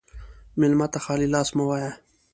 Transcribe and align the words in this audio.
مېلمه 0.59 0.87
ته 0.93 0.99
خالي 1.05 1.27
لاس 1.35 1.49
مه 1.57 1.63
وایه. 1.69 1.91